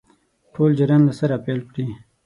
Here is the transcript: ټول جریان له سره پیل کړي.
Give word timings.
ټول 0.53 0.69
جریان 0.79 1.01
له 1.05 1.13
سره 1.19 1.35
پیل 1.45 1.59
کړي. 1.69 1.87